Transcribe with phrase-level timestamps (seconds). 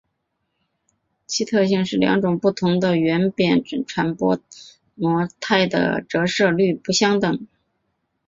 [1.27, 4.39] 其特性是两种不同的圆偏振传播
[4.95, 7.45] 模态的折射率不相等。